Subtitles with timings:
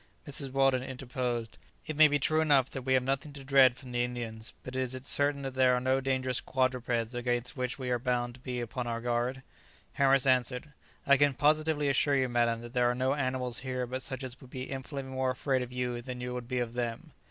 [0.27, 0.51] Mrs.
[0.51, 4.03] Weldon interposed, "It may be true enough that we have nothing to dread from the
[4.03, 7.99] Indians, but is it certain that there are no dangerous quadrupeds against which we are
[7.99, 9.43] bound to be upon our guard?"
[9.93, 10.73] Harris answered,
[11.05, 14.41] "I can positively assure you, madam, that there are no animals here but such as
[14.41, 17.11] would be infinitely more afraid of you than you would be of them."